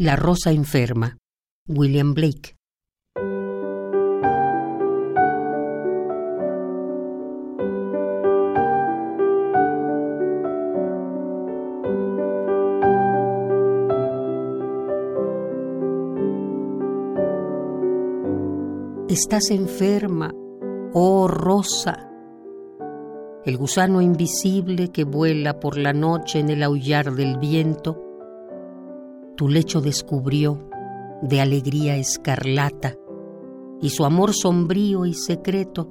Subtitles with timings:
[0.00, 1.18] La rosa enferma.
[1.66, 2.54] William Blake.
[19.08, 20.30] Estás enferma,
[20.92, 22.08] oh rosa.
[23.44, 28.07] El gusano invisible que vuela por la noche en el aullar del viento,
[29.38, 30.68] tu lecho descubrió
[31.22, 32.96] de alegría escarlata
[33.80, 35.88] y su amor sombrío y secreto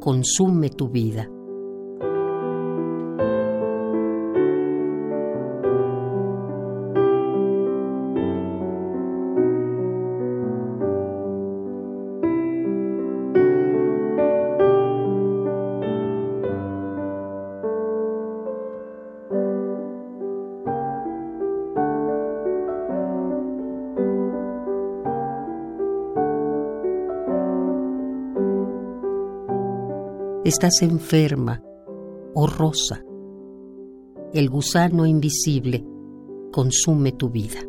[0.00, 1.30] consume tu vida.
[30.48, 31.62] Estás enferma,
[32.32, 33.04] oh rosa.
[34.32, 35.84] El gusano invisible
[36.50, 37.60] consume tu vida.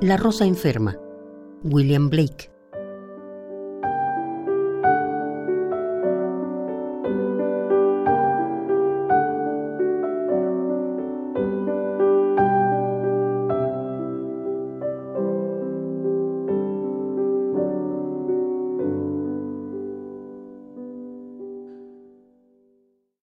[0.00, 0.96] La rosa enferma.
[1.62, 2.55] William Blake.